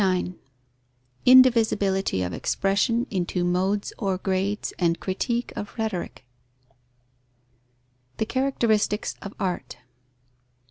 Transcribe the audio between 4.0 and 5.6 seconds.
GRADES AND CRITIQUE